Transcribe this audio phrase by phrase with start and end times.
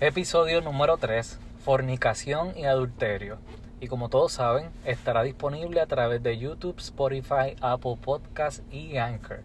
[0.00, 3.38] Episodio número 3, Fornicación y Adulterio.
[3.80, 9.40] Y como todos saben, estará disponible a través de YouTube, Spotify, Apple Podcasts y Anchor.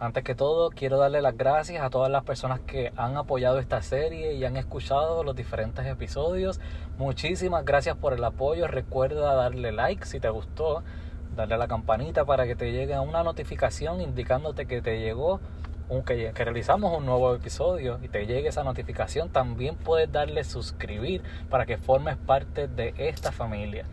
[0.00, 3.82] Antes que todo, quiero darle las gracias a todas las personas que han apoyado esta
[3.82, 6.58] serie y han escuchado los diferentes episodios.
[6.98, 8.66] Muchísimas gracias por el apoyo.
[8.66, 10.82] Recuerda darle like si te gustó,
[11.36, 15.40] darle a la campanita para que te llegue una notificación indicándote que te llegó
[16.06, 21.22] que, que, realizamos un nuevo episodio y te llegue esa notificación, también puedes darle suscribir
[21.48, 23.84] para que formes parte de esta familia.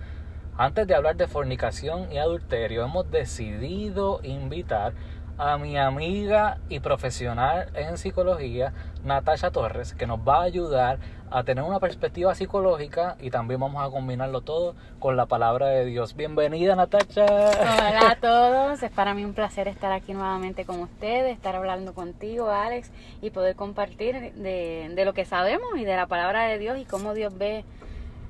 [0.59, 4.94] Antes de hablar de fornicación y adulterio, hemos decidido invitar
[5.38, 8.73] a mi amiga y profesional en psicología,
[9.04, 10.98] Natasha Torres, que nos va a ayudar
[11.30, 15.86] a tener una perspectiva psicológica y también vamos a combinarlo todo con la palabra de
[15.86, 16.16] Dios.
[16.16, 17.26] Bienvenida, Natasha.
[17.26, 21.94] Hola a todos, es para mí un placer estar aquí nuevamente con ustedes, estar hablando
[21.94, 22.89] contigo, Alex,
[23.22, 26.86] y poder compartir de, de lo que sabemos y de la palabra de Dios y
[26.86, 27.64] cómo Dios ve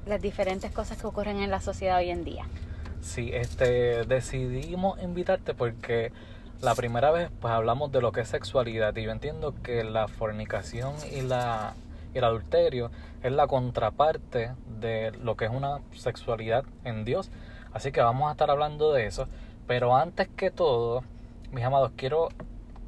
[0.05, 2.45] las diferentes cosas que ocurren en la sociedad hoy en día.
[3.01, 6.11] Sí, este, decidimos invitarte porque
[6.61, 10.07] la primera vez pues hablamos de lo que es sexualidad y yo entiendo que la
[10.07, 11.75] fornicación y la
[12.17, 12.91] el adulterio
[13.23, 17.29] es la contraparte de lo que es una sexualidad en Dios.
[17.73, 19.27] Así que vamos a estar hablando de eso.
[19.67, 21.03] Pero antes que todo,
[21.51, 22.29] mis amados, quiero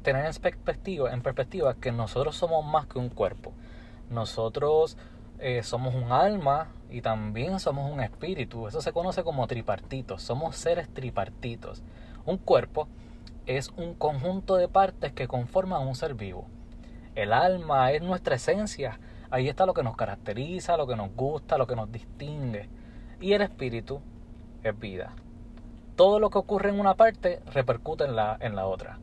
[0.02, 3.52] tener en perspectiva, en perspectiva que nosotros somos más que un cuerpo.
[4.08, 4.96] Nosotros
[5.38, 8.66] eh, somos un alma y también somos un espíritu.
[8.66, 10.22] Eso se conoce como tripartitos.
[10.22, 11.82] Somos seres tripartitos.
[12.24, 12.88] Un cuerpo
[13.56, 16.46] es un conjunto de partes que conforman un ser vivo.
[17.16, 19.00] El alma es nuestra esencia.
[19.28, 22.68] Ahí está lo que nos caracteriza, lo que nos gusta, lo que nos distingue.
[23.20, 24.00] Y el espíritu
[24.62, 25.16] es vida.
[25.96, 29.00] Todo lo que ocurre en una parte repercute en la, en la otra.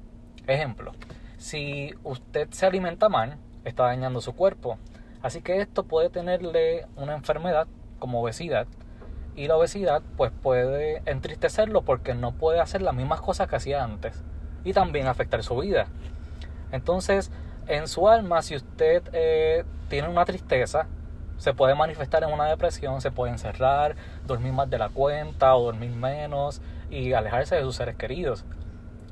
[0.47, 0.93] Ejemplo,
[1.35, 4.77] si usted se alimenta mal, está dañando su cuerpo.
[5.21, 7.67] Así que esto puede tenerle una enfermedad
[7.99, 8.65] como obesidad.
[9.35, 13.83] Y la obesidad pues puede entristecerlo porque no puede hacer las mismas cosas que hacía
[13.83, 14.23] antes
[14.67, 15.87] y también afectar su vida.
[16.71, 17.31] Entonces,
[17.67, 20.87] en su alma, si usted eh, tiene una tristeza,
[21.37, 23.95] se puede manifestar en una depresión, se puede encerrar,
[24.25, 28.43] dormir más de la cuenta o dormir menos y alejarse de sus seres queridos.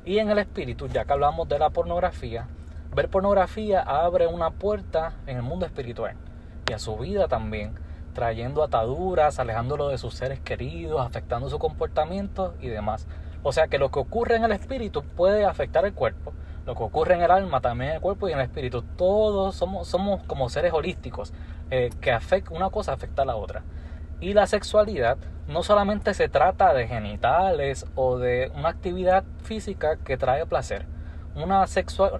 [0.04, 2.48] Y en el espíritu, ya que hablamos de la pornografía,
[2.94, 6.16] ver pornografía abre una puerta en el mundo espiritual
[6.68, 7.74] y a su vida también,
[8.12, 13.06] trayendo ataduras, alejándolo de sus seres queridos, afectando su comportamiento y demás.
[13.48, 16.32] O sea que lo que ocurre en el espíritu puede afectar el cuerpo.
[16.66, 18.82] Lo que ocurre en el alma, también en el cuerpo y en el espíritu.
[18.82, 21.32] Todos somos, somos como seres holísticos,
[21.70, 23.62] eh, que afecta, una cosa afecta a la otra.
[24.18, 30.16] Y la sexualidad no solamente se trata de genitales o de una actividad física que
[30.16, 30.84] trae placer.
[31.36, 31.66] Una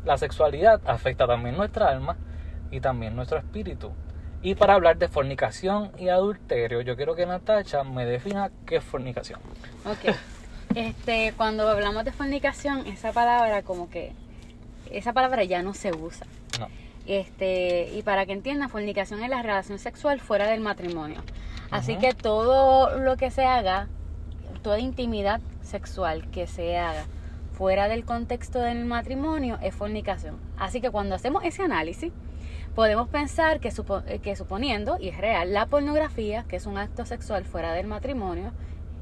[0.04, 2.16] la sexualidad afecta también nuestra alma
[2.70, 3.90] y también nuestro espíritu.
[4.42, 8.84] Y para hablar de fornicación y adulterio, yo quiero que Natacha me defina qué es
[8.84, 9.40] fornicación.
[9.84, 10.14] Ok.
[10.76, 14.12] Este, cuando hablamos de fornicación, esa palabra como que
[14.90, 16.26] esa palabra ya no se usa.
[16.60, 16.68] No.
[17.06, 21.22] Este, y para que entiendan, fornicación es la relación sexual fuera del matrimonio.
[21.70, 23.88] Así que todo lo que se haga,
[24.62, 27.06] toda intimidad sexual que se haga
[27.54, 30.36] fuera del contexto del matrimonio es fornicación.
[30.58, 32.12] Así que cuando hacemos ese análisis,
[32.74, 33.72] podemos pensar que,
[34.22, 38.52] que suponiendo, y es real, la pornografía, que es un acto sexual fuera del matrimonio,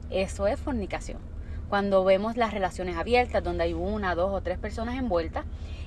[0.09, 1.34] eso es fornicación
[1.75, 5.45] cuando vemos las relaciones abiertas, donde hay una, dos o tres personas envueltas,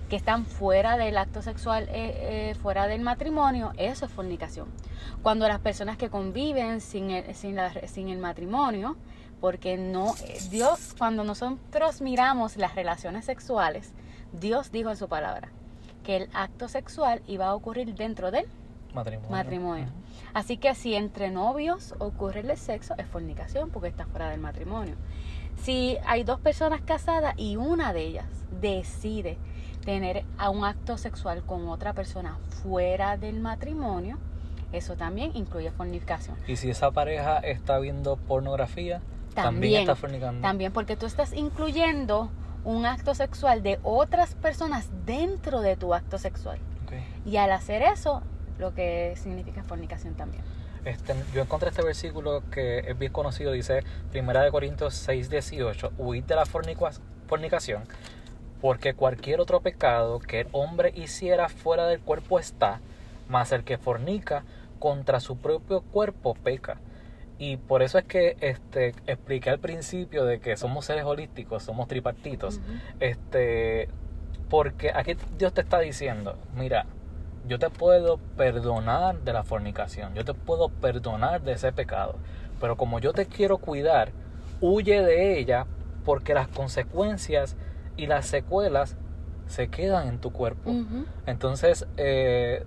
[0.09, 4.67] que están fuera del acto sexual, eh, eh, fuera del matrimonio, eso es fornicación.
[5.23, 8.97] Cuando las personas que conviven sin el, sin, sin el matrimonio,
[9.39, 13.93] porque no, eh, Dios, cuando nosotros miramos las relaciones sexuales,
[14.33, 15.53] Dios dijo en su palabra
[16.03, 18.45] que el acto sexual iba a ocurrir dentro del
[18.93, 19.31] matrimonio.
[19.31, 19.87] matrimonio.
[20.33, 24.95] Así que si entre novios ocurre el sexo, es fornicación porque está fuera del matrimonio.
[25.61, 28.25] Si hay dos personas casadas y una de ellas
[28.61, 29.37] decide
[29.83, 34.17] tener a un acto sexual con otra persona fuera del matrimonio,
[34.71, 36.35] eso también incluye fornicación.
[36.47, 39.01] Y si esa pareja está viendo pornografía,
[39.33, 40.41] también, está fornicando.
[40.41, 42.29] También, porque tú estás incluyendo
[42.65, 46.59] un acto sexual de otras personas dentro de tu acto sexual.
[47.25, 48.23] Y al hacer eso,
[48.57, 50.43] lo que significa fornicación también.
[50.87, 55.91] Este, yo encontré este versículo que es bien conocido, dice Primera de Corintios 6, 18,
[55.97, 57.83] huid de la fornicación,
[58.61, 62.79] porque cualquier otro pecado que el hombre hiciera fuera del cuerpo está,
[63.27, 64.45] mas el que fornica
[64.79, 66.79] contra su propio cuerpo peca.
[67.37, 71.89] Y por eso es que este, expliqué al principio de que somos seres holísticos, somos
[71.89, 72.61] tripartitos.
[73.01, 73.89] este,
[74.49, 76.85] porque aquí Dios te está diciendo, mira,
[77.47, 82.15] yo te puedo perdonar de la fornicación, yo te puedo perdonar de ese pecado,
[82.59, 84.11] pero como yo te quiero cuidar,
[84.61, 85.65] huye de ella
[86.05, 87.55] porque las consecuencias
[87.95, 88.97] y las secuelas
[89.47, 90.71] se quedan en tu cuerpo.
[91.25, 92.65] Entonces, eh,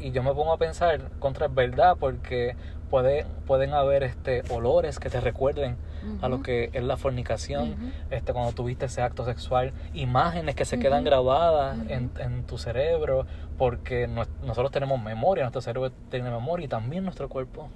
[0.00, 2.56] y yo me pongo a pensar contra es verdad porque
[2.92, 5.78] puede, pueden haber este olores que te recuerden
[6.20, 10.78] a lo que es la fornicación, este cuando tuviste ese acto sexual, imágenes que se
[10.78, 16.68] quedan grabadas en, en, tu cerebro, porque nosotros tenemos memoria, nuestro cerebro tiene memoria y
[16.68, 17.70] también nuestro cuerpo.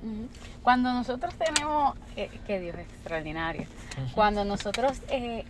[0.62, 3.66] Cuando nosotros tenemos, eh, que Dios es extraordinario,
[4.14, 5.44] cuando nosotros eh,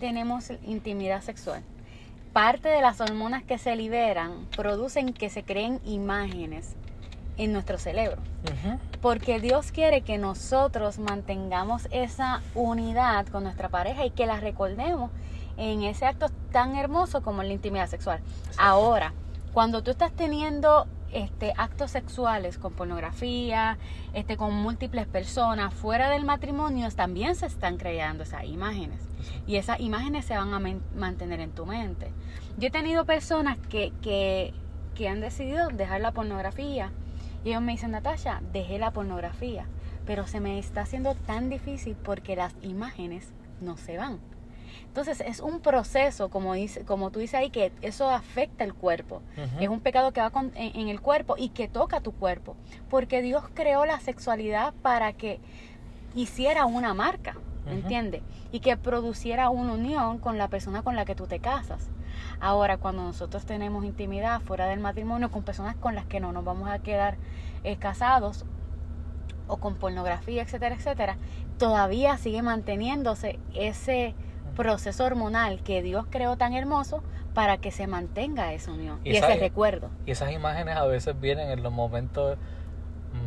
[0.00, 1.62] tenemos intimidad sexual,
[2.32, 6.76] parte de las hormonas que se liberan producen que se creen imágenes
[7.36, 8.20] en nuestro cerebro.
[9.00, 15.10] Porque Dios quiere que nosotros mantengamos esa unidad con nuestra pareja y que la recordemos
[15.56, 18.20] en ese acto tan hermoso como la intimidad sexual.
[18.56, 19.12] Ahora,
[19.52, 23.76] cuando tú estás teniendo este, actos sexuales con pornografía,
[24.14, 28.98] este, con múltiples personas fuera del matrimonio, también se están creando esas imágenes.
[29.46, 30.60] Y esas imágenes se van a
[30.96, 32.10] mantener en tu mente.
[32.56, 34.54] Yo he tenido personas que, que,
[34.94, 36.90] que han decidido dejar la pornografía.
[37.44, 39.66] Y ellos me dicen, Natasha, dejé la pornografía.
[40.06, 44.18] Pero se me está haciendo tan difícil porque las imágenes no se van.
[44.86, 49.22] Entonces es un proceso, como, dice, como tú dices ahí, que eso afecta el cuerpo.
[49.58, 52.56] Es un pecado que va en, el cuerpo y que toca tu cuerpo.
[52.90, 55.40] Porque Dios creó la sexualidad para que
[56.14, 57.36] hiciera una marca,
[57.66, 58.22] ¿entiendes?
[58.50, 61.88] Y que produciera una unión con la persona con la que tú te casas.
[62.40, 66.44] Ahora, cuando nosotros tenemos intimidad fuera del matrimonio con personas con las que no nos
[66.44, 67.16] vamos a quedar
[67.64, 68.44] eh, casados
[69.46, 71.16] o con pornografía, etcétera, etcétera,
[71.58, 74.14] todavía sigue manteniéndose ese
[74.56, 77.02] proceso hormonal que Dios creó tan hermoso
[77.34, 79.90] para que se mantenga esa unión y, ese recuerdo.
[80.06, 82.38] Y esas imágenes a veces vienen en los momentos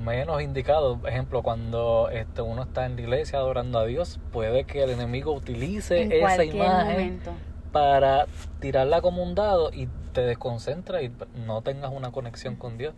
[0.04, 1.00] menos indicados.
[1.00, 4.92] Por ejemplo, cuando este, uno está en la iglesia adorando a Dios, puede que el
[4.92, 7.20] enemigo utilice esa imagen
[7.76, 8.28] para
[8.62, 11.12] tirarla como un dado y te desconcentra y
[11.46, 12.94] no tengas una conexión con Dios,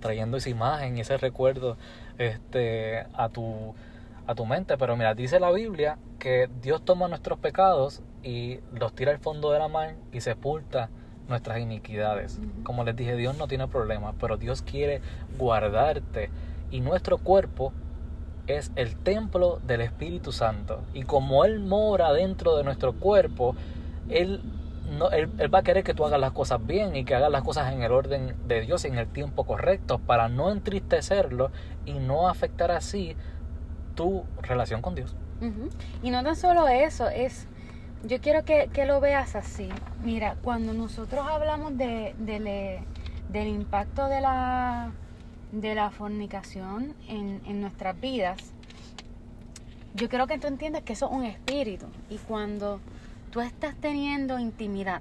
[0.00, 1.76] trayendo esa imagen y ese recuerdo
[2.16, 3.74] este, a tu
[4.26, 4.78] a tu mente.
[4.78, 9.52] Pero mira, dice la Biblia que Dios toma nuestros pecados y los tira al fondo
[9.52, 10.88] de la mar y sepulta
[11.28, 12.40] nuestras iniquidades.
[12.62, 15.02] Como les dije, Dios no tiene problemas, pero Dios quiere
[15.36, 16.30] guardarte.
[16.70, 17.74] Y nuestro cuerpo
[18.46, 20.80] es el templo del Espíritu Santo.
[20.94, 23.54] Y como Él mora dentro de nuestro cuerpo,
[24.12, 24.42] Él,
[24.98, 27.30] no, él, él, va a querer que tú hagas las cosas bien y que hagas
[27.30, 31.50] las cosas en el orden de Dios, en el tiempo correcto, para no entristecerlo
[31.84, 33.16] y no afectar así
[33.94, 35.14] tu relación con Dios.
[36.02, 37.48] Y no tan solo eso, es,
[38.04, 39.68] yo quiero que, lo veas así.
[40.04, 42.14] Mira, cuando nosotros hablamos de,
[43.28, 44.92] del impacto de la,
[45.50, 48.52] de la fornicación en, en nuestras vidas,
[49.94, 51.86] yo quiero que tú entiendas que eso es un espíritu.
[52.08, 52.80] Y cuando
[53.32, 55.00] tú estás teniendo intimidad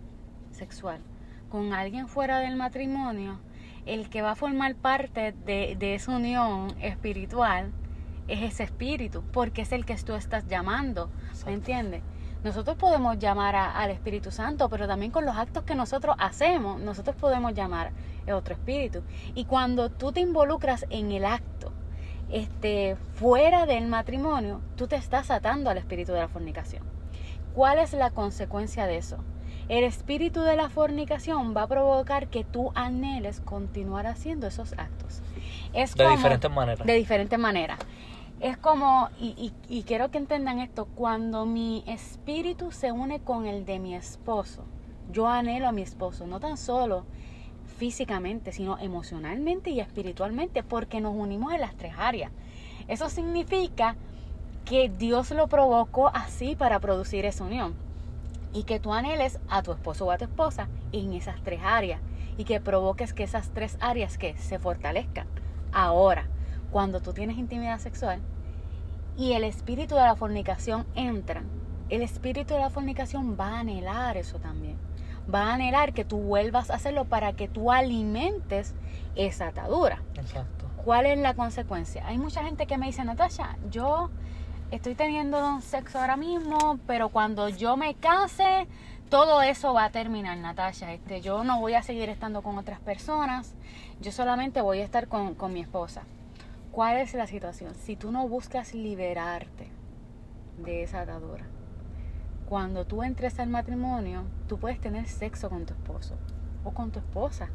[0.51, 1.01] sexual
[1.49, 3.41] con alguien fuera del matrimonio,
[3.85, 7.73] el que va a formar parte de, de esa unión espiritual
[8.29, 11.09] es ese espíritu, porque es el que tú estás llamando,
[11.45, 12.03] ¿me entiendes?
[12.41, 17.17] Nosotros podemos llamar al Espíritu Santo, pero también con los actos que nosotros hacemos, nosotros
[17.17, 17.91] podemos llamar
[18.27, 19.03] a otro espíritu.
[19.35, 21.71] Y cuando tú te involucras en el acto,
[22.31, 27.00] este, fuera del matrimonio, tú te estás atando al espíritu de la fornicación.
[27.53, 29.17] ¿Cuál es la consecuencia de eso?
[29.67, 35.21] El espíritu de la fornicación va a provocar que tú anheles continuar haciendo esos actos.
[35.73, 36.85] Es de diferentes maneras.
[36.85, 37.79] De diferentes maneras.
[38.39, 43.65] Es como, y, y, quiero que entendan esto, cuando mi espíritu se une con el
[43.65, 44.65] de mi esposo,
[45.11, 47.05] yo anhelo a mi esposo, no tan solo
[47.77, 52.31] físicamente, sino emocionalmente y espiritualmente, porque nos unimos en las tres áreas.
[52.87, 53.95] Eso significa
[54.71, 57.73] que Dios lo provocó así para producir esa unión.
[58.53, 61.99] Y que tú anheles a tu esposo o a tu esposa en esas tres áreas.
[62.37, 65.27] Y que provoques que esas tres áreas que se fortalezcan.
[65.73, 66.27] Ahora,
[66.71, 68.21] cuando tú tienes intimidad sexual
[69.17, 71.43] y el espíritu de la fornicación entra,
[71.89, 74.77] el espíritu de la fornicación va a anhelar eso también.
[75.33, 78.73] Va a anhelar que tú vuelvas a hacerlo para que tú alimentes
[79.15, 80.01] esa atadura.
[80.15, 80.67] Exacto.
[80.85, 82.07] ¿Cuál es la consecuencia?
[82.07, 84.09] Hay mucha gente que me dice, Natasha, yo
[84.71, 88.67] estoy teniendo sexo ahora mismo, pero cuando yo me case,
[89.09, 90.93] todo eso va a terminar, Natasha.
[90.93, 93.53] Este, yo no voy a seguir estando con otras personas,
[93.99, 96.03] yo solamente voy a estar con, con mi esposa.
[96.71, 97.75] ¿Cuál es la situación?
[97.75, 99.69] Si tú no buscas liberarte
[100.57, 101.45] de esa atadura,
[102.47, 106.15] cuando tú entres al matrimonio, tú puedes tener sexo con tu esposo
[106.63, 107.49] o con tu esposa.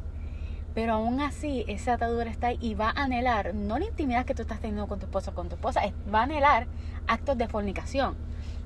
[0.73, 4.35] Pero aún así, esa atadura está ahí y va a anhelar, no la intimidad que
[4.35, 5.81] tú estás teniendo con tu esposo o con tu esposa,
[6.13, 6.67] va a anhelar
[7.07, 8.15] actos de fornicación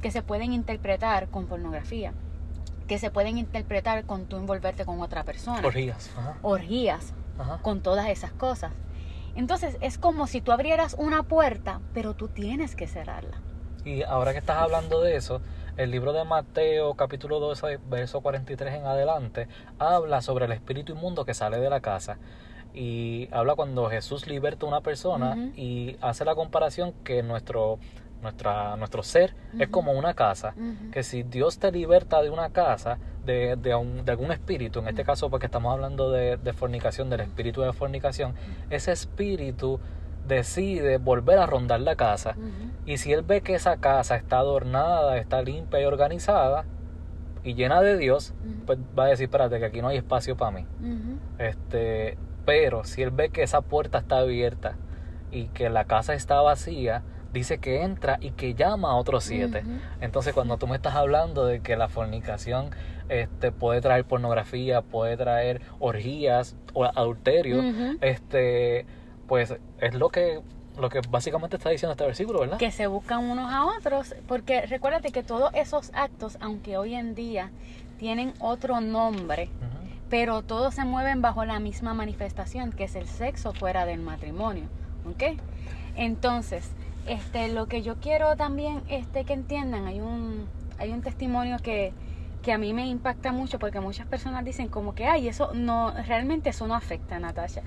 [0.01, 2.13] que se pueden interpretar con pornografía,
[2.87, 5.65] que se pueden interpretar con tú envolverte con otra persona.
[5.65, 6.09] Orgías.
[6.41, 7.13] Orgías,
[7.61, 8.73] con todas esas cosas.
[9.35, 13.37] Entonces es como si tú abrieras una puerta, pero tú tienes que cerrarla.
[13.85, 15.41] Y ahora que estás hablando de eso,
[15.77, 19.47] el libro de Mateo capítulo 12, verso 43 en adelante,
[19.79, 22.17] habla sobre el espíritu inmundo que sale de la casa.
[22.73, 27.79] Y habla cuando Jesús liberta a una persona y hace la comparación que nuestro
[28.21, 30.53] nuestra, nuestro ser es como una casa,
[30.91, 35.29] que si Dios te liberta de una casa, de, de, algún espíritu, en este caso
[35.29, 38.35] porque estamos hablando de, fornicación, del espíritu de fornicación,
[38.69, 39.79] ese espíritu
[40.27, 42.35] decide volver a rondar la casa.
[42.85, 46.65] Y si él ve que esa casa está adornada, está limpia y organizada
[47.43, 48.33] y llena de Dios,
[48.65, 50.65] pues va a decir, espérate, que aquí no hay espacio para mí.
[51.39, 54.75] este, pero si él ve que esa puerta está abierta
[55.31, 59.63] y que la casa está vacía, dice que entra y que llama a otros siete.
[60.01, 62.71] Entonces, cuando tú me estás hablando de que la fornicación
[63.09, 67.63] este, puede traer pornografía, puede traer orgías o adulterio,
[68.01, 68.85] este,
[69.31, 70.41] pues es lo que
[70.77, 72.57] lo que básicamente está diciendo este versículo, ¿verdad?
[72.57, 77.15] Que se buscan unos a otros, porque recuérdate que todos esos actos, aunque hoy en
[77.15, 77.49] día
[77.97, 79.47] tienen otro nombre,
[80.09, 84.65] pero todos se mueven bajo la misma manifestación, que es el sexo fuera del matrimonio,
[85.09, 85.39] ¿ok?
[85.95, 86.69] Entonces,
[87.07, 90.45] este, lo que yo quiero también este, que entiendan, hay un,
[90.77, 91.93] hay un testimonio que,
[92.41, 95.93] que a mí me impacta mucho porque muchas personas dicen como que, ay, eso no,
[96.05, 97.61] realmente eso no afecta a Natasha.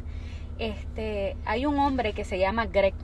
[0.59, 2.95] Este, hay un hombre que se llama Greg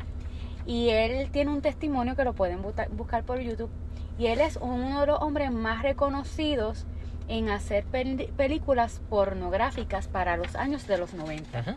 [0.66, 3.70] y él tiene un testimonio que lo pueden buscar por YouTube
[4.18, 6.84] y él es uno de los hombres más reconocidos
[7.28, 11.76] en hacer películas pornográficas para los años de los 90.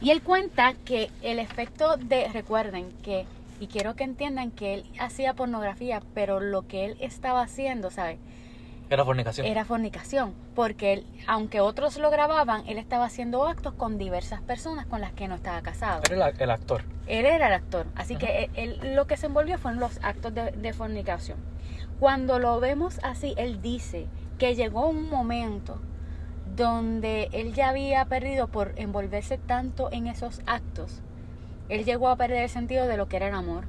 [0.00, 3.26] Y él cuenta que el efecto de, recuerden que
[3.60, 8.18] y quiero que entiendan que él hacía pornografía, pero lo que él estaba haciendo, ¿sabes?
[8.90, 9.46] Era fornicación.
[9.46, 14.86] Era fornicación, porque él, aunque otros lo grababan, él estaba haciendo actos con diversas personas
[14.86, 16.02] con las que no estaba casado.
[16.10, 16.82] Era el, actor.
[17.06, 20.50] Él era el actor, así que él, lo que se envolvió fueron los actos de,
[20.50, 21.38] de fornicación.
[21.98, 25.80] Cuando lo vemos así, él dice que llegó un momento
[26.56, 31.02] donde él ya había perdido por envolverse tanto en esos actos
[31.70, 33.64] él llegó a perder el sentido de lo que era el amor.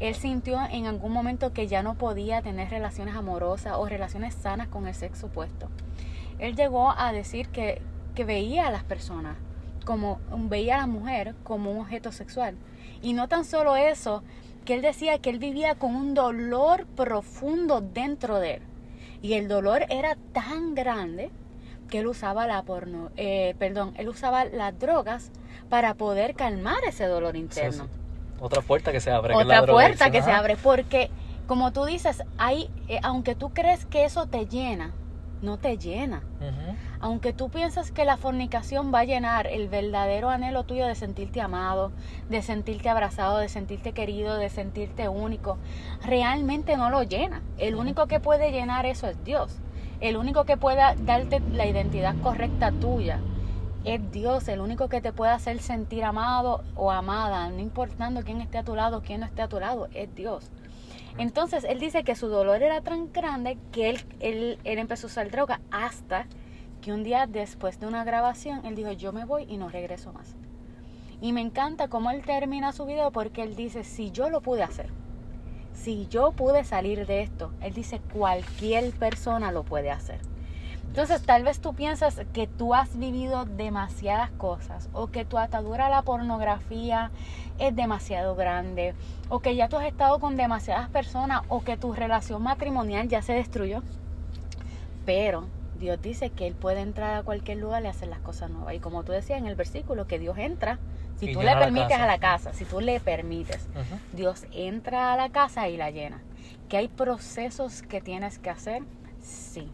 [0.00, 4.68] Él sintió en algún momento que ya no podía tener relaciones amorosas o relaciones sanas
[4.68, 5.68] con el sexo opuesto.
[6.38, 7.80] Él llegó a decir que,
[8.14, 9.36] que veía a las personas
[9.84, 12.56] como veía a la mujer como un objeto sexual.
[13.02, 14.22] Y no tan solo eso,
[14.64, 18.62] que él decía que él vivía con un dolor profundo dentro de él.
[19.22, 21.30] Y el dolor era tan grande
[21.88, 25.30] que él usaba la porno, eh, perdón, él usaba las drogas
[25.68, 27.88] para poder calmar ese dolor interno.
[28.40, 29.34] Otra puerta que se abre.
[29.34, 31.10] Otra puerta que se abre, porque
[31.46, 34.92] como tú dices, hay, eh, aunque tú crees que eso te llena,
[35.42, 36.22] no te llena.
[37.00, 41.42] Aunque tú piensas que la fornicación va a llenar el verdadero anhelo tuyo de sentirte
[41.42, 41.92] amado,
[42.30, 45.58] de sentirte abrazado, de sentirte querido, de sentirte único,
[46.02, 47.42] realmente no lo llena.
[47.58, 49.58] El único que puede llenar eso es Dios.
[50.00, 53.20] El único que pueda darte la identidad correcta tuya
[53.84, 58.40] es Dios, el único que te puede hacer sentir amado o amada, no importando quién
[58.40, 60.50] esté a tu lado o quién no esté a tu lado, es Dios.
[61.18, 65.10] Entonces él dice que su dolor era tan grande que él, él, él empezó a
[65.10, 66.26] usar droga hasta
[66.80, 70.12] que un día después de una grabación él dijo yo me voy y no regreso
[70.12, 70.34] más.
[71.20, 74.62] Y me encanta cómo él termina su video porque él dice si yo lo pude
[74.62, 74.88] hacer,
[75.72, 80.33] si yo pude salir de esto, él dice cualquier persona lo puede hacer.
[80.94, 85.86] Entonces tal vez tú piensas que tú has vivido demasiadas cosas o que tu atadura
[85.86, 87.10] a la pornografía
[87.58, 88.94] es demasiado grande
[89.28, 93.22] o que ya tú has estado con demasiadas personas o que tu relación matrimonial ya
[93.22, 93.82] se destruyó.
[95.04, 95.48] Pero
[95.80, 98.72] Dios dice que Él puede entrar a cualquier lugar y hacer las cosas nuevas.
[98.74, 100.78] Y como tú decías en el versículo, que Dios entra,
[101.18, 103.66] si tú le permites a la casa, si tú le permites,
[104.12, 106.22] Dios entra a la casa y la llena.
[106.68, 108.84] ¿Que hay procesos que tienes que hacer?
[109.20, 109.72] Sí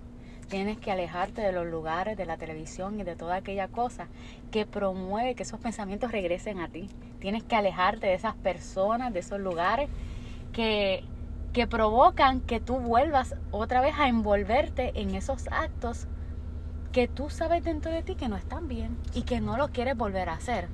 [0.50, 4.08] Tienes que alejarte de los lugares, de la televisión y de toda aquella cosa
[4.50, 6.90] que promueve que esos pensamientos regresen a ti.
[7.20, 9.88] Tienes que alejarte de esas personas, de esos lugares
[10.52, 11.04] que,
[11.52, 16.08] que provocan que tú vuelvas otra vez a envolverte en esos actos
[16.90, 19.96] que tú sabes dentro de ti que no están bien y que no lo quieres
[19.96, 20.68] volver a hacer.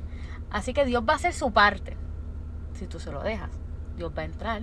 [0.50, 1.98] Así que Dios va a hacer su parte.
[2.72, 3.50] si tú se lo dejas.
[3.98, 4.62] Dios va a entrar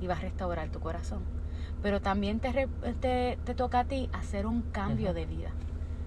[0.00, 1.41] y va a restaurar tu corazón.
[1.82, 2.68] Pero también te,
[3.00, 5.50] te, toca a ti hacer un cambio de vida.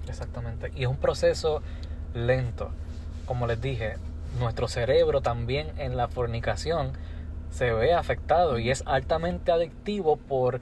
[0.07, 0.71] Exactamente.
[0.75, 1.61] Y es un proceso
[2.13, 2.69] lento.
[3.25, 3.95] Como les dije,
[4.39, 6.93] nuestro cerebro también en la fornicación
[7.49, 10.61] se ve afectado y es altamente adictivo por,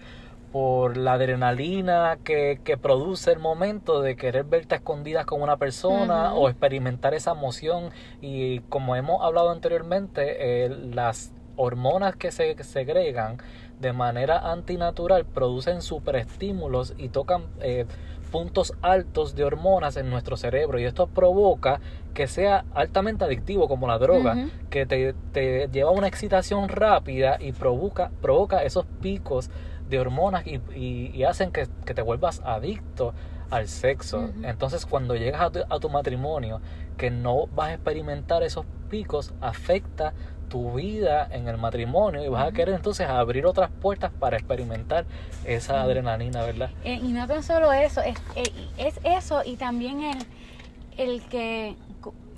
[0.51, 6.33] por la adrenalina que, que, produce el momento de querer verte escondidas con una persona
[6.33, 7.89] o experimentar esa emoción.
[8.21, 13.37] Y como hemos hablado anteriormente, eh, las hormonas que se segregan
[13.79, 17.85] de manera antinatural producen superestímulos y tocan eh,
[18.31, 20.79] puntos altos de hormonas en nuestro cerebro.
[20.79, 21.79] Y esto provoca
[22.15, 27.37] que sea altamente adictivo como la droga, que te, te, lleva a una excitación rápida
[27.39, 29.51] y provoca, provoca esos picos
[29.87, 33.13] de hormonas y, y, hacen que, que, te vuelvas adicto
[33.51, 34.31] al sexo.
[34.41, 36.59] Entonces cuando llegas a tu, a tu matrimonio,
[36.97, 40.13] que no vas a experimentar esos picos, afecta
[40.53, 45.03] tu vida en el matrimonio y vas a querer entonces abrir otras puertas para experimentar
[45.45, 46.69] esa adrenalina, ¿verdad?
[46.83, 48.43] Eh, y no tan solo eso, es, eh,
[48.77, 50.17] es eso y también el,
[50.97, 51.75] el que,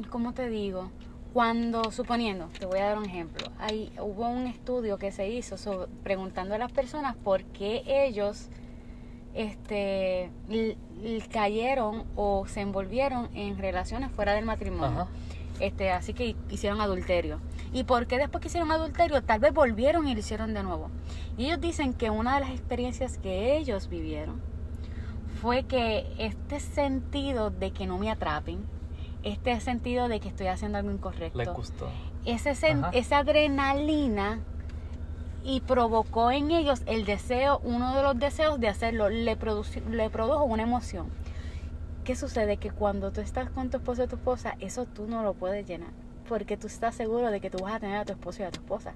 [0.10, 0.92] ¿cómo te digo?
[1.34, 5.90] Cuando, suponiendo, te voy a dar un ejemplo, hay, hubo un estudio que se hizo
[6.02, 8.48] preguntando a las personas por qué ellos
[9.34, 10.32] este,
[11.34, 15.10] cayeron o se envolvieron en relaciones fuera del matrimonio.
[15.60, 17.40] Este, así que hicieron adulterio.
[17.74, 19.22] ¿Y por qué después que hicieron adulterio?
[19.24, 20.90] Tal vez volvieron y lo hicieron de nuevo.
[21.38, 24.42] Y ellos dicen que una de las experiencias que ellos vivieron
[25.42, 28.66] fue que este sentido de que no me atrapen,
[29.24, 31.90] este sentido de que estoy haciendo algo incorrecto, Le gustó.
[32.26, 34.40] Ese esa adrenalina
[35.44, 39.38] y provocó en ellos el deseo, uno de los deseos de hacerlo, le,
[39.92, 41.08] le produjo una emoción.
[42.06, 42.58] ¿Qué sucede?
[42.58, 45.66] Que cuando tú estás con tu esposo o tu esposa, eso tú no lo puedes
[45.66, 45.90] llenar.
[46.30, 48.52] Porque tú estás seguro de que tú vas a tener a tu esposo y a
[48.52, 48.94] tu esposa.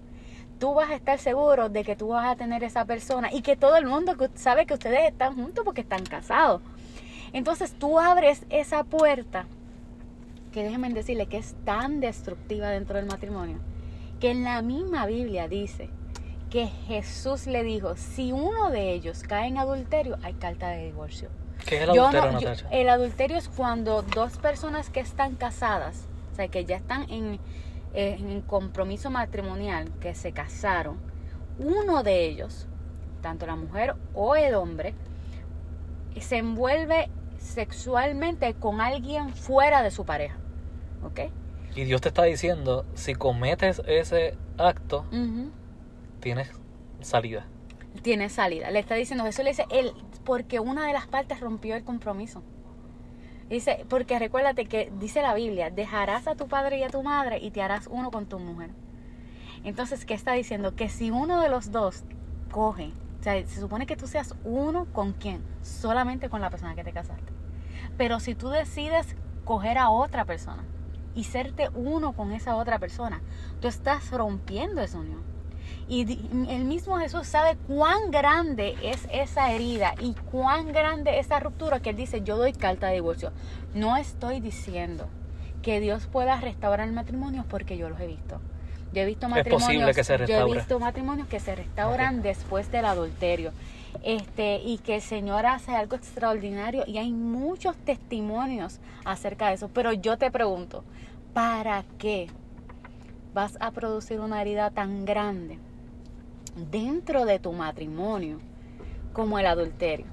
[0.59, 3.55] Tú vas a estar seguro de que tú vas a tener esa persona y que
[3.55, 6.61] todo el mundo sabe que ustedes están juntos porque están casados.
[7.33, 9.47] Entonces tú abres esa puerta
[10.51, 13.57] que déjenme decirle que es tan destructiva dentro del matrimonio,
[14.19, 15.89] que en la misma Biblia dice
[16.49, 21.29] que Jesús le dijo, si uno de ellos cae en adulterio, hay carta de divorcio.
[21.65, 26.47] ¿Qué es el adulterio, El adulterio es cuando dos personas que están casadas, o sea,
[26.47, 27.39] que ya están en,
[27.93, 30.97] en compromiso matrimonial, que se casaron,
[31.59, 32.67] uno de ellos,
[33.21, 34.95] tanto la mujer o el hombre,
[36.19, 40.37] se envuelve sexualmente con alguien fuera de su pareja.
[41.03, 41.31] ¿Ok?
[41.75, 45.05] Y Dios te está diciendo, si cometes ese acto,
[46.19, 46.51] tienes
[47.01, 47.45] salida.
[48.01, 48.71] Tienes salida.
[48.71, 49.91] Le está diciendo, Jesús le dice, él,
[50.23, 52.43] porque una de las partes rompió el compromiso.
[53.49, 57.39] Dice, porque recuérdate que dice la Biblia, dejarás a tu padre y a tu madre
[57.39, 58.69] y te harás uno con tu mujer.
[59.63, 60.75] Entonces, ¿qué está diciendo?
[60.75, 62.03] Que si uno de los dos
[62.51, 66.75] coge, o sea, se supone que tú seas uno con quién, solamente con la persona
[66.75, 67.33] que te casaste.
[67.97, 70.63] Pero si tú decides coger a otra persona
[71.15, 73.21] y serte uno con esa otra persona,
[73.59, 75.23] tú estás rompiendo esa unión.
[75.87, 81.79] Y el mismo Jesús sabe cuán grande es esa herida y cuán grande esa ruptura
[81.79, 83.31] que él dice, yo doy carta de divorcio.
[83.73, 85.07] No estoy diciendo
[85.63, 88.39] que Dios pueda restaurar el matrimonio porque yo los he visto.
[88.93, 92.85] Yo he visto matrimonios, que se yo he visto matrimonios que se restauran después del
[92.85, 93.51] adulterio.
[94.03, 99.69] Este, y que el Señor hace algo extraordinario y hay muchos testimonios acerca de eso.
[99.73, 100.83] Pero yo te pregunto,
[101.33, 102.29] ¿para qué
[103.39, 105.59] vas a producir una herida tan grande
[106.69, 108.39] dentro de tu matrimonio
[109.13, 110.07] como el adulterio.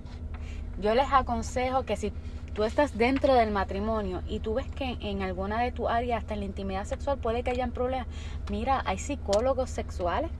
[0.81, 2.13] Yo les aconsejo que si
[2.55, 6.35] tú estás dentro del matrimonio y tú ves que en alguna de tus áreas, hasta
[6.35, 8.07] en la intimidad sexual, puede que hayan problemas,
[8.49, 10.31] mira, hay psicólogos sexuales,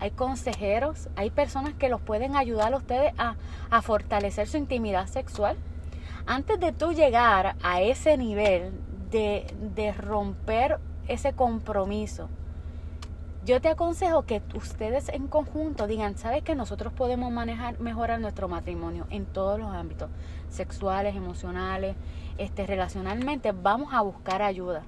[0.00, 3.36] hay consejeros, hay personas que los pueden ayudar a ustedes a,
[3.70, 5.56] a fortalecer su intimidad sexual.
[6.26, 8.72] Antes de tú llegar a ese nivel
[9.12, 12.28] de, de romper ese compromiso,
[13.44, 18.48] yo te aconsejo que ustedes en conjunto digan, ¿sabes que nosotros podemos manejar, mejorar nuestro
[18.48, 20.08] matrimonio en todos los ámbitos,
[20.48, 21.94] sexuales, emocionales,
[22.38, 23.52] este, relacionalmente?
[23.52, 24.82] Vamos a buscar ayuda.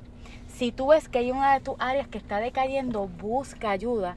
[0.48, 4.16] Si tú ves que hay una de tus áreas que está decayendo, busca ayuda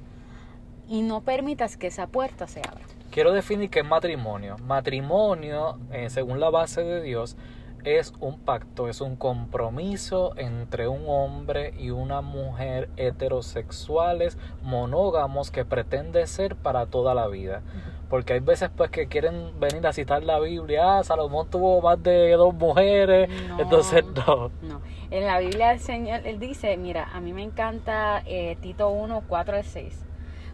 [0.87, 2.85] y no permitas que esa puerta se abra.
[3.11, 4.55] Quiero definir qué es matrimonio.
[4.63, 7.35] Matrimonio, eh, según la base de Dios,
[7.83, 15.65] es un pacto, es un compromiso entre un hombre y una mujer heterosexuales, monógamos, que
[15.65, 17.61] pretende ser para toda la vida.
[18.09, 22.01] porque hay veces pues que quieren venir a citar la Biblia, ah, Salomón tuvo más
[22.01, 24.49] de dos mujeres, entonces no.
[24.63, 28.89] No, en la Biblia el Señor, él dice, mira, a mí me encanta eh, Tito
[28.89, 30.05] 1, 4 al 6,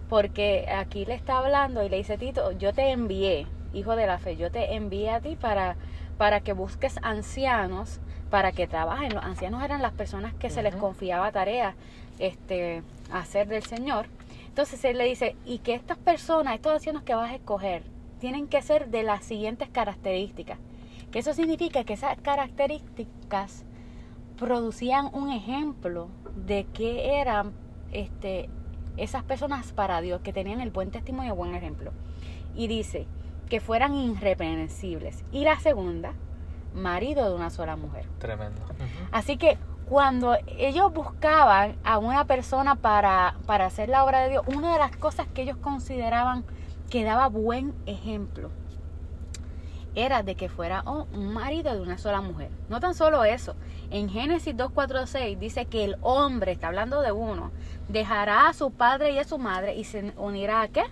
[0.10, 4.18] porque aquí le está hablando y le dice, Tito, yo te envié, hijo de la
[4.18, 5.78] fe, yo te envié a ti para,
[6.18, 8.00] para que busques ancianos,
[8.30, 9.14] para que trabajen.
[9.14, 11.76] Los ancianos eran las personas que se les confiaba tareas
[12.20, 14.08] este, hacer del Señor
[14.56, 17.84] entonces él le dice, y que estas personas, estos ancianos que vas a escoger,
[18.22, 20.60] tienen que ser de las siguientes características.
[21.12, 23.66] Que eso significa que esas características
[24.38, 27.52] producían un ejemplo de qué eran
[27.92, 28.50] este,
[28.96, 31.92] esas personas para Dios, que tenían el buen testimonio y buen ejemplo.
[32.56, 33.08] Y dice
[33.50, 35.24] que fueran irreprensibles.
[35.32, 36.14] Y la segunda,
[36.74, 38.06] marido de una sola mujer.
[38.20, 38.62] Tremendo.
[39.12, 44.44] Así que cuando ellos buscaban a una persona para, para hacer la obra de Dios,
[44.48, 46.44] una de las cosas que ellos consideraban
[46.90, 48.52] que daba buen ejemplo
[49.96, 52.52] era de que fuera un marido de una sola mujer.
[52.70, 53.56] No tan solo eso,
[53.90, 57.52] en Génesis 2.4.6 dice que el hombre, está hablando de uno,
[57.88, 60.84] dejará a su padre y a su madre y se unirá a qué?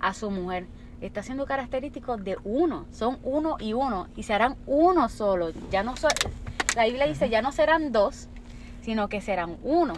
[0.00, 0.66] A su mujer.
[1.00, 5.50] Está siendo característico de uno, son uno y uno y se harán uno solo.
[5.70, 6.08] Ya no so
[6.74, 8.28] la Biblia dice, ya no serán dos,
[8.82, 9.94] sino que serán uno.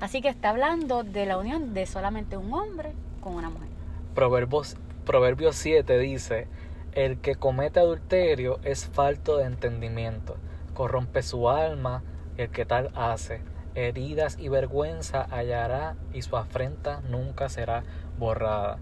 [0.00, 3.68] Así que está hablando de la unión de solamente un hombre con una mujer.
[4.14, 6.48] Proverbios, Proverbios 7 dice,
[6.92, 10.36] el que comete adulterio es falto de entendimiento,
[10.74, 12.02] corrompe su alma,
[12.36, 13.42] el que tal hace,
[13.74, 17.84] heridas y vergüenza hallará y su afrenta nunca será
[18.18, 18.78] borrada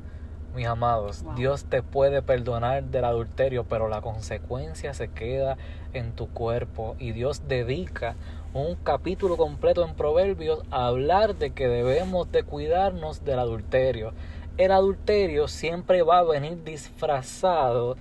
[0.54, 5.56] mis amados, Dios te puede perdonar del adulterio, pero la consecuencia se queda
[5.92, 6.96] en tu cuerpo.
[6.98, 8.16] Y Dios dedica
[8.52, 14.12] un capítulo completo en Proverbios a hablar de que debemos de cuidarnos del adulterio.
[14.56, 17.96] El adulterio siempre va a venir disfrazado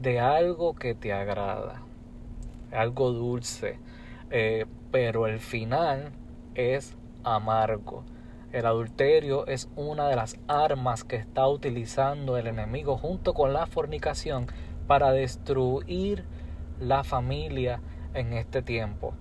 [0.00, 1.82] de algo que te agrada,
[2.72, 3.78] algo dulce,
[4.30, 6.12] eh, pero el final
[6.54, 8.04] es amargo.
[8.52, 13.66] El adulterio es una de las armas que está utilizando el enemigo junto con la
[13.66, 14.48] fornicación
[14.88, 16.24] para destruir
[16.80, 17.80] la familia
[18.12, 19.14] en este tiempo.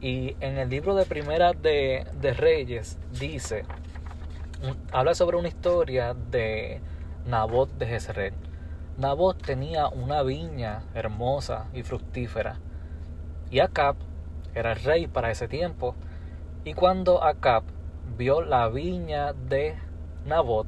[0.00, 2.06] Y en el libro de Primera de,
[2.36, 3.64] Reyes dice,
[4.92, 6.80] habla sobre una historia de
[7.26, 8.34] Nabot de Jezreel.
[8.98, 12.60] Nabot tenía una viña hermosa y fructífera.
[13.50, 13.96] Y Acab
[14.54, 15.96] era el rey para ese tiempo.
[16.64, 17.64] Y cuando Acab
[18.16, 19.76] vio la viña de
[20.26, 20.66] Nabot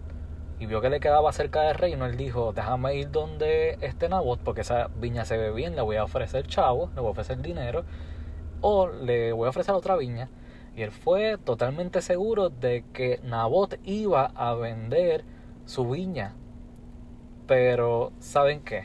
[0.63, 4.39] y vio que le quedaba cerca del reino, él dijo, déjame ir donde esté Nabot,
[4.39, 7.43] porque esa viña se ve bien, le voy a ofrecer chavo, le voy a ofrecer
[7.43, 7.85] dinero,
[8.61, 10.29] o le voy a ofrecer otra viña.
[10.77, 15.25] Y él fue totalmente seguro de que Nabot iba a vender
[15.67, 16.37] su viña.
[17.49, 18.85] Pero, ¿saben qué?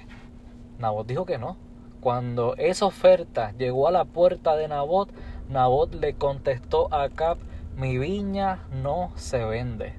[0.80, 1.58] Nabot dijo que no.
[2.02, 5.10] Cuando esa oferta llegó a la puerta de Nabot,
[5.48, 7.38] Nabot le contestó a Acab
[7.77, 9.93] mi viña no se vende.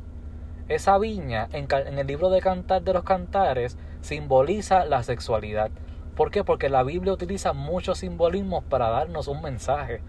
[0.69, 5.71] Esa viña en, el libro de Cantar de los Cantares simboliza la sexualidad.
[6.17, 6.43] ¿Por qué?
[6.43, 10.03] Porque la Biblia utiliza muchos simbolismos para darnos un mensaje.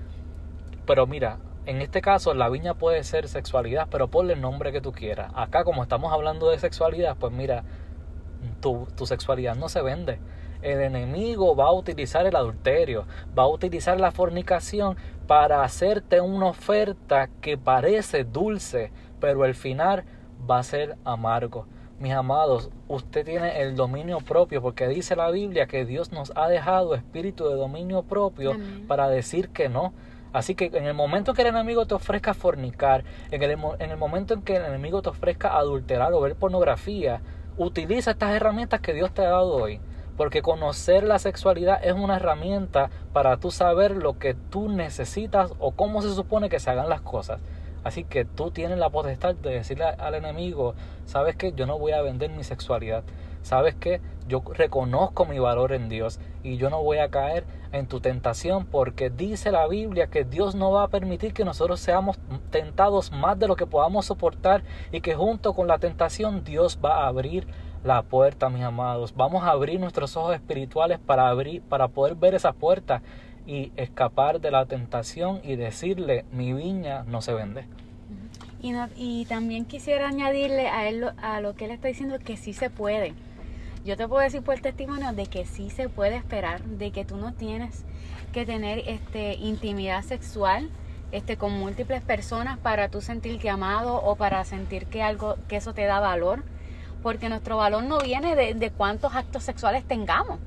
[0.87, 4.81] Pero mira, en este caso la viña puede ser sexualidad, pero ponle el nombre que
[4.81, 5.31] tú quieras.
[5.35, 7.65] Acá como estamos hablando de sexualidad, pues mira,
[8.61, 10.17] tu, tu sexualidad no se vende
[10.61, 13.05] el enemigo va a utilizar el adulterio,
[13.37, 20.03] va a utilizar la fornicación para hacerte una oferta que parece dulce, pero el final
[20.49, 21.67] va a ser amargo.
[21.99, 26.47] Mis amados, usted tiene el dominio propio porque dice la Biblia que Dios nos ha
[26.47, 28.53] dejado espíritu de dominio propio
[28.87, 29.93] para decir que no.
[30.31, 33.91] Así que en el momento en que el enemigo te ofrezca fornicar, en el, en
[33.91, 37.21] el momento en que el enemigo te ofrezca adulterar o ver pornografía,
[37.57, 39.81] utiliza estas herramientas que Dios te ha dado hoy
[40.19, 45.71] porque conocer la sexualidad es una herramienta para tú saber lo que tú necesitas o
[45.71, 47.39] cómo se supone que se hagan las cosas.
[47.85, 51.93] Así que tú tienes la potestad de decirle al enemigo, sabes que yo no voy
[51.93, 53.05] a vender mi sexualidad,
[53.43, 57.87] sabes que yo reconozco mi valor en Dios y yo no voy a caer en
[57.87, 62.19] tu tentación porque dice la Biblia que Dios no va a permitir que nosotros seamos
[62.51, 67.05] tentados más de lo que podamos soportar y que junto con la tentación Dios va
[67.05, 67.47] a abrir
[67.83, 69.13] la puerta, mis amados.
[69.15, 73.01] Vamos a abrir nuestros ojos espirituales para abrir, para poder ver esa puerta
[73.45, 77.65] y escapar de la tentación y decirle, mi viña no se vende.
[78.61, 82.53] Y, y también quisiera añadirle a él a lo que él está diciendo que sí
[82.53, 83.13] se puede.
[83.85, 87.15] Yo te puedo decir por testimonio de que sí se puede esperar, de que tú
[87.15, 87.85] no tienes
[88.33, 90.69] que tener este intimidad sexual
[91.11, 95.73] este con múltiples personas para tú sentirte amado o para sentir que algo que eso
[95.73, 96.43] te da valor
[97.01, 100.39] porque nuestro valor no viene de, de cuántos actos sexuales tengamos.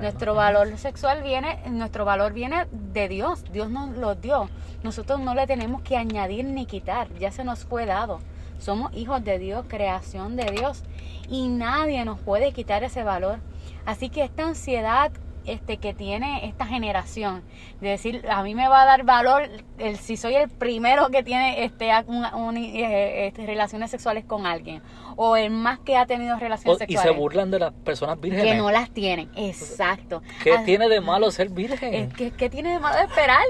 [0.00, 3.44] Nuestro valor sexual viene, nuestro valor viene de Dios.
[3.52, 4.48] Dios nos lo dio.
[4.82, 7.08] Nosotros no le tenemos que añadir ni quitar.
[7.18, 8.20] Ya se nos fue dado.
[8.58, 10.82] Somos hijos de Dios, creación de Dios.
[11.28, 13.38] Y nadie nos puede quitar ese valor.
[13.84, 15.10] Así que esta ansiedad
[15.46, 17.42] este que tiene esta generación.
[17.80, 21.22] De decir a mí me va a dar valor el si soy el primero que
[21.22, 24.82] tiene este, eh, este relaciones sexuales con alguien
[25.16, 28.52] o el más que ha tenido relaciones sexuales y se burlan de las personas vírgenes.
[28.52, 30.22] que no las tienen exacto.
[30.42, 33.44] Qué tiene de malo ser virgen ¿qué, qué tiene de malo esperar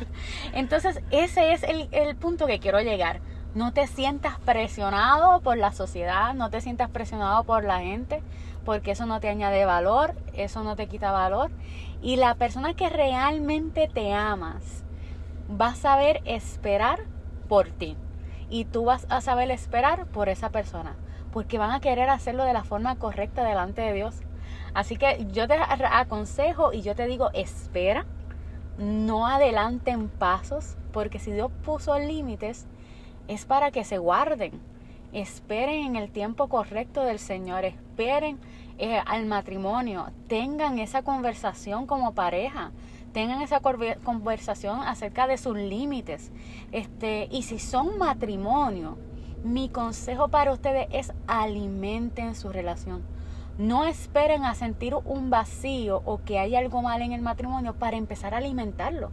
[0.52, 3.20] entonces ese es el, el punto que quiero llegar
[3.54, 8.22] no te sientas presionado por la sociedad no te sientas presionado por la gente
[8.64, 11.50] porque eso no te añade valor, eso no te quita valor.
[12.00, 14.84] Y la persona que realmente te amas
[15.60, 17.00] va a saber esperar
[17.48, 17.96] por ti.
[18.48, 20.94] Y tú vas a saber esperar por esa persona,
[21.32, 24.20] porque van a querer hacerlo de la forma correcta delante de Dios.
[24.74, 28.06] Así que yo te aconsejo y yo te digo, espera,
[28.78, 32.66] no adelanten pasos, porque si Dios puso límites,
[33.28, 34.60] es para que se guarden
[35.12, 38.38] esperen en el tiempo correcto del Señor, esperen
[38.78, 42.72] eh, al matrimonio, tengan esa conversación como pareja,
[43.12, 46.32] tengan esa conversación acerca de sus límites.
[46.72, 48.96] Este, y si son matrimonio,
[49.44, 53.02] mi consejo para ustedes es alimenten su relación.
[53.58, 57.98] No esperen a sentir un vacío o que hay algo mal en el matrimonio para
[57.98, 59.10] empezar a alimentarlo.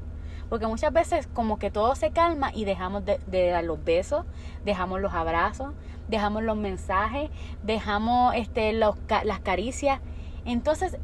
[0.50, 4.26] Porque muchas veces como que todo se calma y dejamos de, dar los besos,
[4.66, 5.74] dejamos los abrazos,
[6.08, 7.30] dejamos los mensajes,
[7.64, 10.00] dejamos este, las caricias.
[10.46, 10.98] Entonces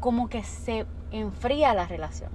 [0.00, 2.30] como que se enfría la relación.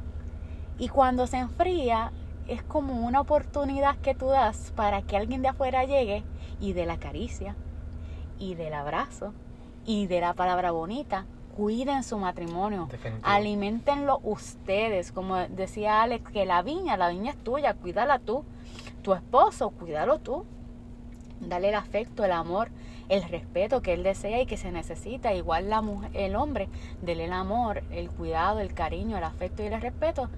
[0.77, 2.11] Y cuando se enfría
[2.47, 6.23] es como una oportunidad que tú das para que alguien de afuera llegue
[6.59, 7.55] y de la caricia
[8.37, 9.33] y del abrazo
[9.85, 12.89] y de la palabra bonita cuiden su matrimonio,
[13.21, 18.43] alimentenlo ustedes, como decía Alex, que la viña, la viña es tuya, cuídala tú,
[19.01, 20.45] tu esposo, cuídalo tú,
[21.39, 22.69] dale el afecto, el amor,
[23.09, 26.69] el respeto que él desea y que se necesita, igual la mujer, el hombre,
[27.01, 30.29] dele el amor, el cuidado, el cariño, el afecto y el respeto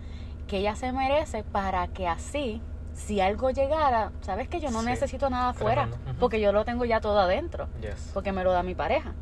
[0.48, 2.62] que ella se merece para que así
[2.94, 7.02] si algo llegara, sabes que yo no necesito nada afuera, porque yo lo tengo ya
[7.02, 7.68] todo adentro,
[8.14, 9.14] porque me lo da mi pareja.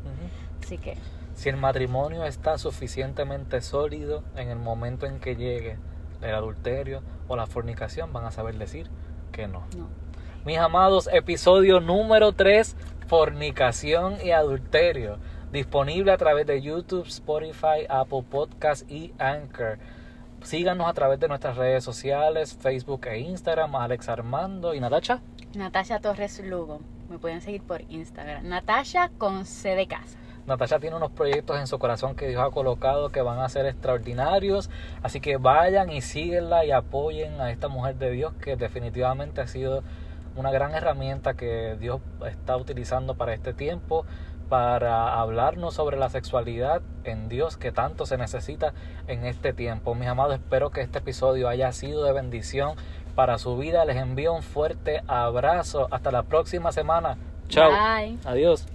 [0.62, 0.96] Así que
[1.34, 5.78] si el matrimonio está suficientemente sólido en el momento en que llegue
[6.22, 8.88] el adulterio o la fornicación, van a saber decir
[9.32, 9.64] que no.
[10.44, 15.18] Mis amados, episodio número 3, fornicación y adulterio,
[15.52, 19.78] disponible a través de YouTube, Spotify, Apple Podcast y Anchor.
[20.42, 25.22] Síganos a través de nuestras redes sociales, Facebook e Instagram, Alex Armando y Natasha.
[25.54, 26.80] Natasha Torres Lugo.
[27.08, 28.46] Me pueden seguir por Instagram.
[28.46, 30.18] Natasha con C de casa.
[30.46, 33.66] Natasha tiene unos proyectos en su corazón que Dios ha colocado que van a ser
[33.66, 34.70] extraordinarios.
[35.02, 39.46] Así que vayan y síguenla y apoyen a esta mujer de Dios que definitivamente ha
[39.46, 39.82] sido
[40.36, 44.04] una gran herramienta que Dios está utilizando para este tiempo,
[44.48, 48.74] para hablarnos sobre la sexualidad en Dios que tanto se necesita
[49.06, 49.94] en este tiempo.
[49.94, 52.76] Mis amados, espero que este episodio haya sido de bendición
[53.14, 53.84] para su vida.
[53.84, 55.88] Les envío un fuerte abrazo.
[55.90, 57.16] Hasta la próxima semana.
[57.48, 57.70] Chao.
[58.24, 58.73] Adiós.